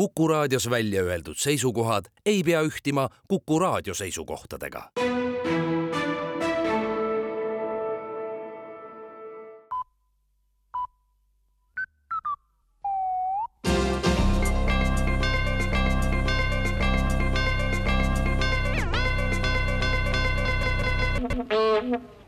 [0.00, 4.90] Kuku raadios välja öeldud seisukohad ei pea ühtima Kuku raadio seisukohtadega.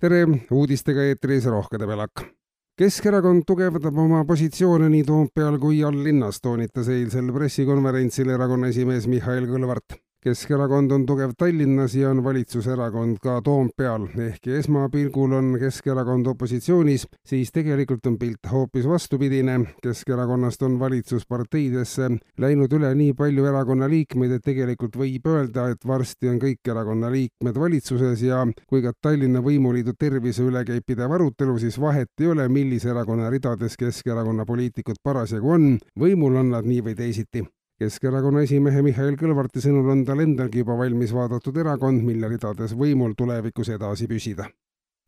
[0.00, 2.39] tere, uudistega eetris Rohkede Pelak.
[2.80, 9.44] Keskerakond tugevdab oma positsioone nii Toompeal kui all linnas, toonitas eilsel pressikonverentsil erakonna esimees Mihhail
[9.50, 17.06] Kõlvart Keskerakond on tugev Tallinnas ja on valitsuserakond ka Toompeal, ehkki esmapilgul on Keskerakond opositsioonis,
[17.24, 19.54] siis tegelikult on pilt hoopis vastupidine.
[19.82, 22.10] Keskerakonnast on valitsusparteidesse
[22.44, 27.08] läinud üle nii palju erakonna liikmeid, et tegelikult võib öelda, et varsti on kõik erakonna
[27.14, 32.28] liikmed valitsuses ja kui ka Tallinna võimuliidu tervise üle käib pidev arutelu, siis vahet ei
[32.34, 35.66] ole, millise erakonna ridades Keskerakonna poliitikud parasjagu on,
[35.96, 37.46] võimul on nad nii või teisiti
[37.80, 43.14] Keskerakonna esimehe Mihhail Kõlvarti sõnul on tal endalgi juba valmis vaadatud erakond, mille ridades võimul
[43.16, 44.50] tulevikus edasi püsida.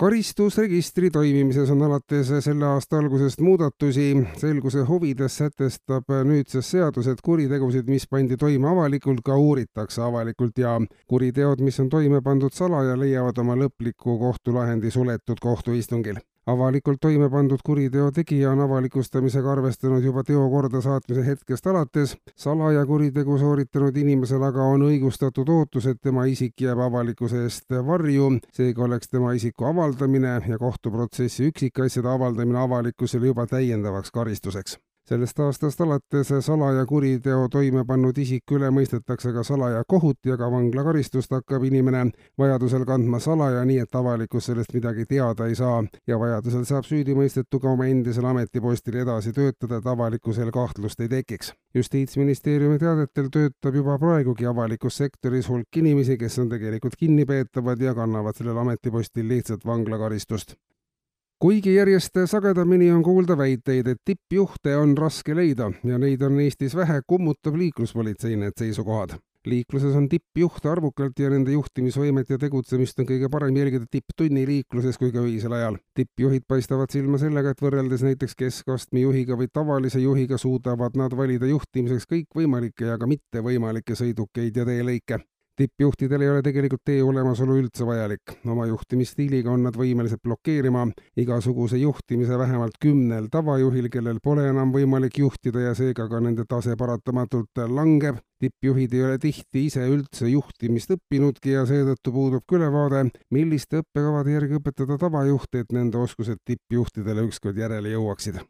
[0.00, 4.08] karistusregistri toimimises on alates selle aasta algusest muudatusi.
[4.40, 10.80] selguse huvides sätestab nüüdses seadus, et kuritegusid, mis pandi toime avalikult, ka uuritakse avalikult ja
[11.06, 17.62] kuriteod, mis on toime pandud salaja, leiavad oma lõpliku kohtulahendi suletud kohtuistungil avalikult toime pandud
[17.64, 22.16] kuriteo tegija on avalikustamisega arvestanud juba teo kordasaatmise hetkest alates.
[22.36, 28.30] salaja kuritegu sooritanud inimesel aga on õigustatud ootus, et tema isik jääb avalikkuse eest varju,
[28.52, 35.80] seega oleks tema isiku avaldamine ja kohtuprotsessi üksikasjade avaldamine avalikkusele juba täiendavaks karistuseks sellest aastast
[35.80, 41.66] alates salaja kuriteo toime pannud isiku üle mõistetakse ka salaja kohut ja ka vanglakaristust hakkab
[41.68, 42.06] inimene
[42.40, 47.60] vajadusel kandma salaja, nii et avalikkus sellest midagi teada ei saa ja vajadusel saab süüdimõistetu
[47.60, 51.52] ka oma endisel ametipostil edasi töötada, et avalikkusel kahtlust ei tekiks.
[51.74, 58.36] justiitsministeeriumi teadetel töötab juba praegugi avalikus sektoris hulk inimesi, kes on tegelikult kinnipeetavad ja kannavad
[58.36, 60.56] sellel ametipostil lihtsalt vanglakaristust
[61.44, 66.72] kuigi järjest sagedamini on kuulda väiteid, et tippjuhte on raske leida ja neid on Eestis
[66.72, 69.18] vähe, kummutab liikluspolitsei need seisukohad.
[69.44, 74.96] liikluses on tippjuhte arvukalt ja nende juhtimisvõimet ja tegutsemist on kõige parem jälgida tipptunni liikluses
[74.96, 75.76] kui ka öisel ajal.
[75.94, 81.52] tippjuhid paistavad silma sellega, et võrreldes näiteks keskastme juhiga või tavalise juhiga suudavad nad valida
[81.52, 85.20] juhtimiseks kõikvõimalikke ja ka mittevõimalikke sõidukeid ja teelõike
[85.56, 88.34] tippjuhtidel ei ole tegelikult tee olemasolu üldse vajalik.
[88.46, 95.18] oma juhtimisstiiliga on nad võimelised blokeerima igasuguse juhtimise vähemalt kümnel tavajuhil, kellel pole enam võimalik
[95.18, 98.18] juhtida ja seega ka nende tase paratamatult langeb.
[98.44, 104.34] tippjuhid ei ole tihti ise üldse juhtimist õppinudki ja seetõttu puudub ka ülevaade, milliste õppekavade
[104.34, 108.42] järgi õpetada tavajuhte, et nende oskused tippjuhtidele ükskord järele jõuaksid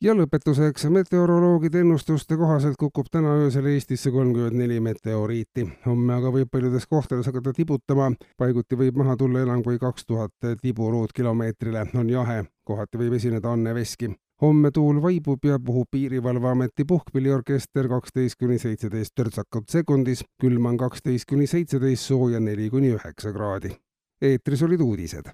[0.00, 5.66] ja lõpetuseks, meteoroloogide ennustuste kohaselt kukub täna öösel Eestisse kolmkümmend neli meteoriiti.
[5.86, 10.32] homme aga võib paljudes kohtades hakata tibutama, paiguti võib maha tulla enam kui kaks tuhat
[10.60, 14.10] tibu ruutkilomeetrile, on jahe, kohati võib esineda anneveski.
[14.42, 21.24] homme tuul vaibub ja puhub Piirivalveameti puhkpilliorkester kaksteist kuni seitseteist törtsakut sekundis, külm on kaksteist
[21.28, 23.76] kuni seitseteist, sooja neli kuni üheksa kraadi.
[24.20, 25.24] eetris olid uudised